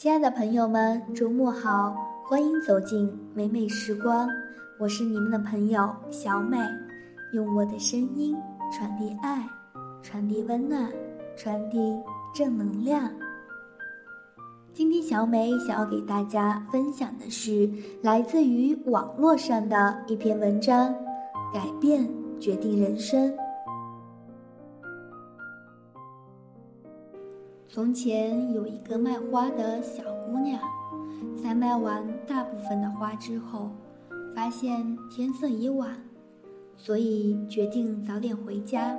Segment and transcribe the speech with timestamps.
[0.00, 1.94] 亲爱的朋友们，周末好，
[2.24, 4.26] 欢迎走进美美时光，
[4.78, 6.56] 我是你们的朋友小美，
[7.34, 8.34] 用我的声音
[8.72, 9.46] 传递爱，
[10.02, 10.90] 传递温暖，
[11.36, 11.78] 传递
[12.34, 13.10] 正能量。
[14.72, 20.94] 今天小美想要给大家分享的是来自于网络上的一篇文章，
[21.52, 22.08] 改变
[22.40, 23.30] 决定人生。
[27.72, 30.60] 从前有一个卖花的小姑娘，
[31.40, 33.70] 在卖完大部分的花之后，
[34.34, 35.96] 发现天色已晚，
[36.76, 38.98] 所以决定早点回家。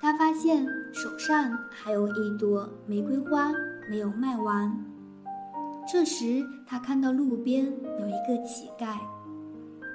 [0.00, 3.52] 她发现手上还有一朵玫瑰花
[3.90, 4.74] 没有卖完。
[5.86, 8.96] 这时，她看到路边有一个乞丐，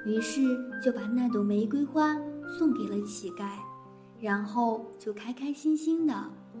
[0.04, 0.40] 于是
[0.80, 2.16] 就把那朵玫瑰花
[2.56, 3.48] 送给了乞丐，
[4.20, 6.14] 然后就开开心心的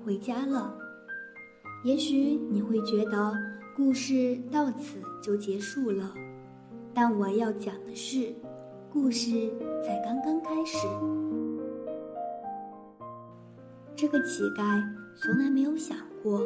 [0.04, 0.76] 回家了。
[1.86, 3.32] 也许你会觉得
[3.76, 6.12] 故事到此就结束了，
[6.92, 8.34] 但我要讲的是，
[8.92, 9.48] 故事
[9.86, 10.84] 才刚刚开始。
[13.94, 14.82] 这个乞丐
[15.14, 16.42] 从来没有想过，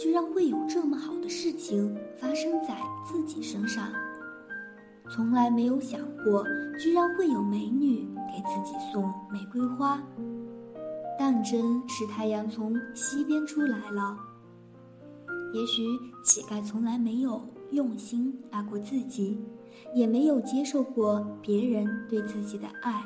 [0.00, 3.88] 居然会有这么好的事情发生在自己身上；
[5.10, 6.42] 从来没有想过，
[6.82, 10.02] 居然会有美女给自己送玫瑰花。
[11.18, 14.16] 当真是太阳从西边出来了。
[15.52, 15.82] 也许
[16.22, 19.38] 乞丐从来没有用心爱过自己，
[19.94, 23.02] 也没有接受过别人对自己的爱。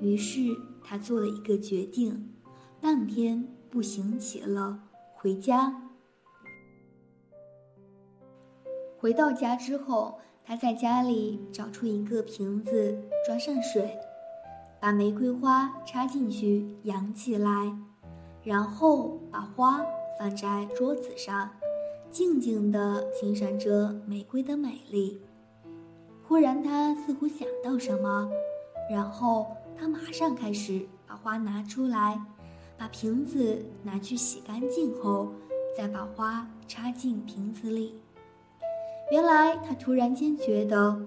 [0.00, 0.40] 于是
[0.82, 2.28] 他做了一个决定，
[2.80, 4.78] 当天步行起了
[5.14, 5.82] 回家。
[8.98, 13.96] 回到家之后，他在家里找出一个瓶子，装上水，
[14.80, 17.76] 把玫瑰花插进去养起来，
[18.42, 19.80] 然后把花。
[20.18, 21.50] 放在桌子上，
[22.10, 25.20] 静静地欣赏着玫瑰的美丽。
[26.26, 28.30] 忽然，他似乎想到什么，
[28.90, 32.20] 然后他马上开始把花拿出来，
[32.78, 35.32] 把瓶子拿去洗干净后，
[35.76, 37.94] 再把花插进瓶子里。
[39.10, 40.98] 原来，他突然间觉得，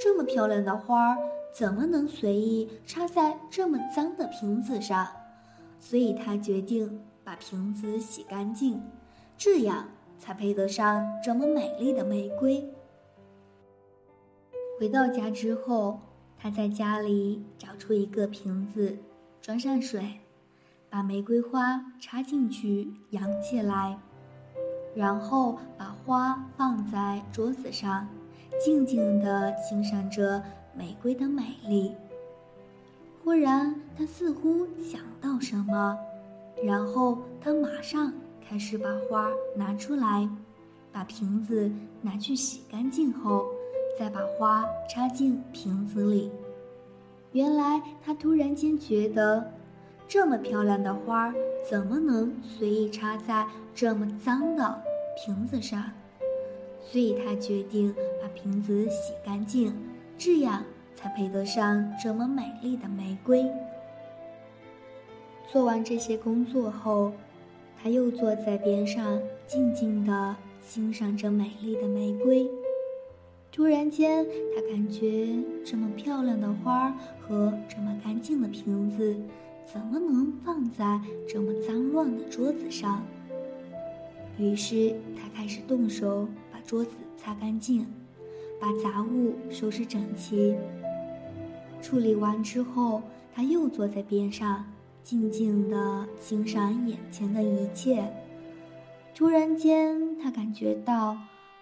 [0.00, 1.18] 这么漂亮的花儿
[1.54, 5.06] 怎么能随意插在这么脏的瓶子上？
[5.78, 7.00] 所以他决定。
[7.24, 8.82] 把瓶子洗干净，
[9.36, 12.62] 这样才配得上这么美丽的玫瑰。
[14.78, 16.00] 回到家之后，
[16.36, 18.98] 他在家里找出一个瓶子，
[19.40, 20.20] 装上水，
[20.90, 23.98] 把玫瑰花插进去养起来，
[24.94, 28.06] 然后把花放在桌子上，
[28.62, 30.42] 静静地欣赏着
[30.76, 31.94] 玫瑰的美丽。
[33.22, 35.96] 忽然，他似乎想到什么。
[36.62, 38.12] 然后他马上
[38.46, 40.28] 开始把花拿出来，
[40.92, 41.70] 把瓶子
[42.00, 43.46] 拿去洗干净后，
[43.98, 46.30] 再把花插进瓶子里。
[47.32, 49.52] 原来他突然间觉得，
[50.06, 51.34] 这么漂亮的花
[51.68, 54.82] 怎么能随意插在这么脏的
[55.16, 55.82] 瓶子上？
[56.80, 59.74] 所以他决定把瓶子洗干净，
[60.16, 60.62] 这样
[60.94, 63.50] 才配得上这么美丽的玫瑰。
[65.50, 67.12] 做完这些工作后，
[67.80, 72.48] 他又坐在边上，静静地欣赏着美丽的玫瑰。
[73.52, 75.28] 突然间，他感觉
[75.64, 76.90] 这么漂亮的花
[77.20, 79.16] 和这么干净的瓶子，
[79.72, 83.04] 怎么能放在这么脏乱的桌子上？
[84.36, 87.86] 于是，他开始动手把桌子擦干净，
[88.60, 90.56] 把杂物收拾整齐。
[91.80, 94.64] 处理完之后，他又坐在边上。
[95.04, 98.10] 静静地欣赏眼前的一切。
[99.14, 101.14] 突然间，他感觉到，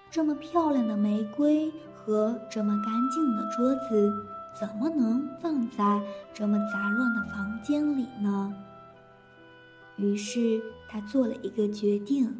[0.08, 4.24] 这么漂亮的玫瑰和这么干净的桌子，
[4.58, 6.00] 怎么能放在
[6.32, 8.54] 这么杂乱的房间里呢？
[9.96, 12.32] 于是，他做了一个决定，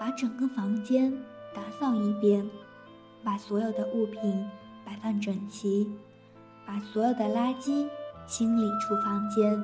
[0.00, 1.12] 把整个房间
[1.54, 2.48] 打扫一遍，
[3.22, 4.48] 把所有的物品
[4.86, 5.86] 摆放整齐，
[6.66, 7.86] 把所有的垃圾
[8.26, 9.62] 清理出房间。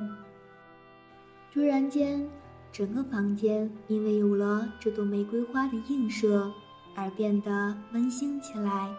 [1.53, 2.25] 突然间，
[2.71, 6.49] 整个房间因为有了这朵玫瑰花的映射
[6.95, 8.89] 而变得温馨起来。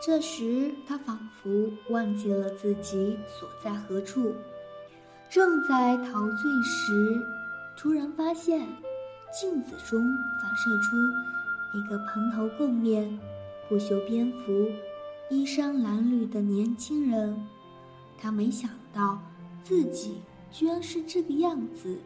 [0.00, 4.32] 这时，他仿佛忘记了自己所在何处，
[5.28, 7.20] 正在陶醉时，
[7.76, 8.66] 突然发现
[9.30, 10.96] 镜子中反射出
[11.74, 13.18] 一个蓬头垢面、
[13.68, 14.70] 不修边幅、
[15.28, 17.46] 衣衫褴褛的年轻人。
[18.16, 19.18] 他没想到
[19.62, 20.22] 自己。
[20.50, 21.98] 居然是这个样子，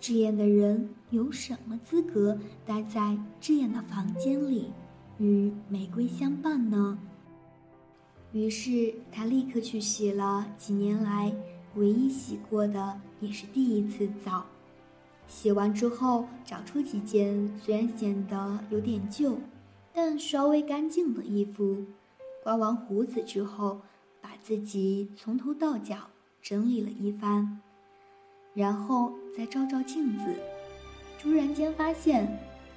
[0.00, 4.70] 这样的人有什么资格待在这样的房间里，
[5.18, 6.98] 与玫瑰相伴呢？
[8.32, 11.32] 于是他立刻去洗了几年来
[11.76, 14.44] 唯一洗过的，也是第一次澡。
[15.26, 19.38] 洗完之后，找出几件虽然显得有点旧，
[19.92, 21.84] 但稍微干净的衣服，
[22.42, 23.80] 刮完胡子之后，
[24.20, 25.96] 把自己从头到脚
[26.42, 27.60] 整理了一番，
[28.54, 30.34] 然后再照照镜子，
[31.20, 32.26] 突然间发现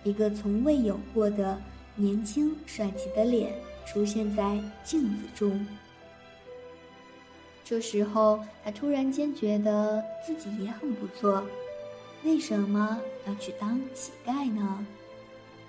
[0.04, 1.58] 一个从未有过的
[1.96, 3.54] 年轻帅气的脸。
[3.90, 5.66] 出现在镜子中。
[7.64, 11.42] 这时候，他突然间觉得自己也很不错，
[12.26, 14.86] 为什么要去当乞丐呢？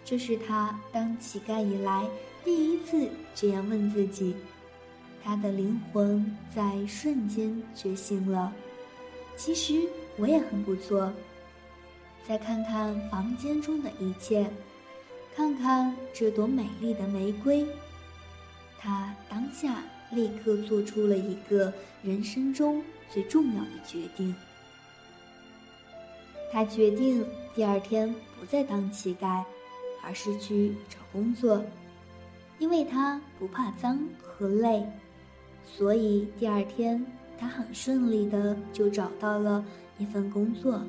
[0.05, 2.09] 这是他当乞丐以来
[2.45, 4.35] 第一次这样问自己。
[5.23, 8.53] 他的灵魂在瞬间觉醒了。
[9.39, 9.89] 其实
[10.19, 11.11] 我也很不错。
[12.27, 14.51] 再看看房间中的一切，
[15.35, 17.67] 看看这朵美丽的玫瑰。
[18.79, 24.35] 他当下立刻做出了一个人生中最重要的决定。
[26.53, 27.25] 他决定
[27.55, 29.45] 第二天不再当乞丐，
[30.03, 31.65] 而是去找工作，
[32.59, 34.85] 因为他不怕脏和累，
[35.65, 37.05] 所以第二天
[37.39, 39.65] 他很顺利的就找到了
[39.99, 40.83] 一份工作。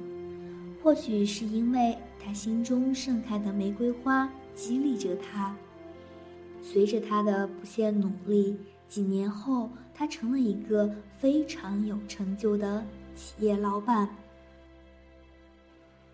[0.82, 5.56] 或许是因为他心中盛开的玫瑰花激励着他。
[6.62, 8.58] 随着他的不懈努力，
[8.88, 12.84] 几年后，他成了一个非常有成就的
[13.16, 14.10] 企业老板。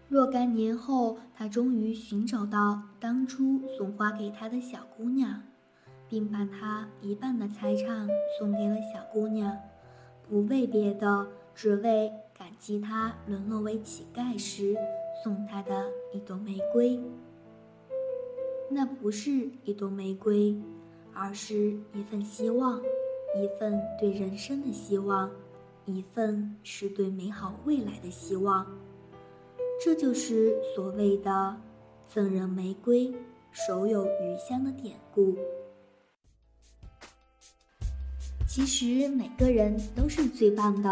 [0.07, 5.41] 若干年后，他终于寻找到当初送花给他的小姑娘，
[6.07, 8.07] 并把他一半的财产
[8.39, 9.57] 送给了小姑娘，
[10.27, 14.75] 不为别的，只为感激他沦落为乞丐时
[15.23, 16.99] 送他的一朵玫瑰。
[18.69, 20.59] 那不是一朵玫瑰，
[21.13, 22.81] 而是一份希望，
[23.37, 25.29] 一份对人生的希望，
[25.85, 28.65] 一份是对美好未来的希望。
[29.79, 31.55] 这就是所谓的
[32.09, 33.13] “赠人玫瑰，
[33.51, 35.35] 手有余香”的典故。
[38.55, 40.89] 其实每个人都是最棒的，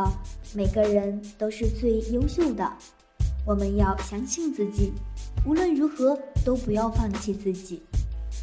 [0.54, 2.70] 每个人都是最优秀的。
[3.48, 4.92] 我们要相信自己。
[5.48, 7.82] 无论如何，都不要放弃自己，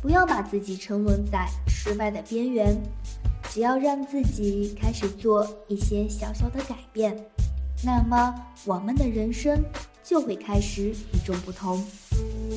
[0.00, 2.75] 不要把自己沉沦在失败的边缘。
[3.50, 7.14] 只要让自己开始做一些小小的改变，
[7.84, 8.34] 那么
[8.64, 9.62] 我们的人生
[10.02, 11.84] 就会开始与众不同。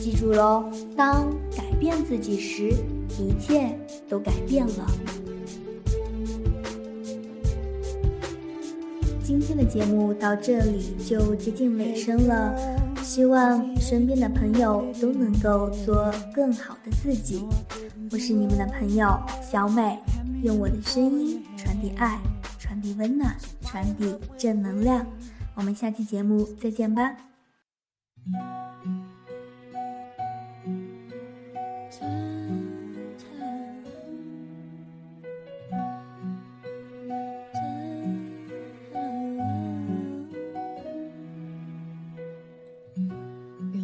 [0.01, 2.73] 记住喽，当改变自己时，
[3.19, 3.77] 一切
[4.07, 4.89] 都改变了。
[9.33, 12.55] 今天的节目到这里就接近尾声了，
[13.01, 17.43] 希望身边的朋友都能够做更好的自己。
[18.11, 19.97] 我是你们的朋友小美，
[20.43, 22.19] 用我的声音传递爱，
[22.59, 25.03] 传递温暖，传递正能量。
[25.55, 27.11] 我们下期节目再见吧。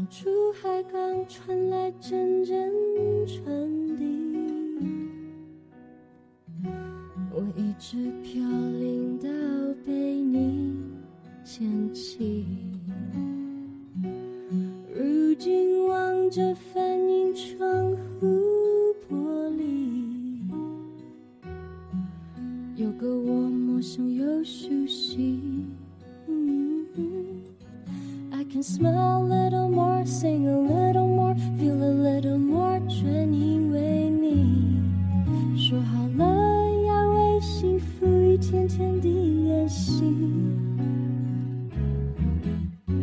[0.10, 2.74] 出海港传来阵阵
[3.28, 3.46] 传
[3.96, 4.04] 递，
[7.32, 9.30] 我一直飘零到
[9.86, 10.76] 被你
[11.44, 12.44] 捡起。
[14.92, 18.26] 如今望着反映窗户
[19.08, 20.42] 玻璃，
[22.76, 25.40] 有个我陌生又熟悉。
[28.32, 29.39] I can smell.
[29.99, 31.05] more, sing a little.
[31.59, 36.25] feel a little more，全因为你说好了
[36.87, 39.09] 要为幸福一天天地
[39.45, 40.05] 练习，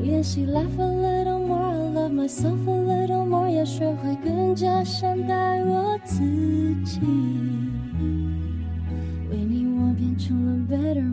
[0.01, 6.23] 练习 laugh a little more，love myself a little more，要学会更加善待我自
[6.85, 7.01] 己，
[9.29, 11.04] 为你我变成了 better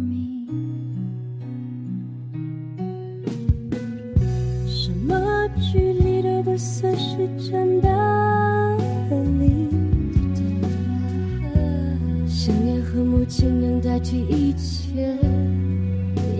[14.04, 15.18] 亲能代替一切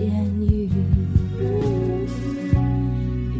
[0.02, 0.68] 言语。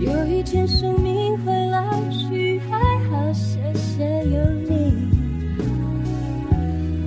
[0.00, 2.78] 有一天生命会老去，还
[3.08, 5.08] 好谢谢有你。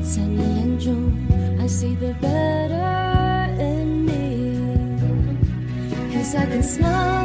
[0.04, 0.94] 在你眼中
[1.60, 7.17] ，I see the better in me，cause I can smile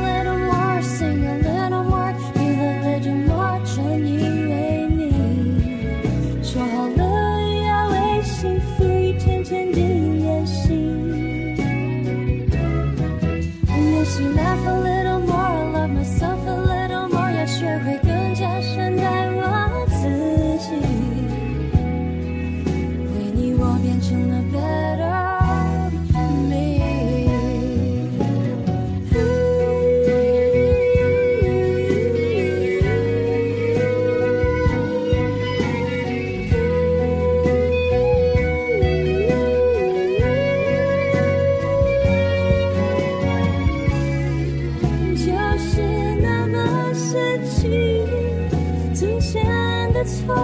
[48.95, 50.35] 从前的错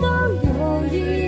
[0.00, 0.06] 都
[0.48, 0.94] 有意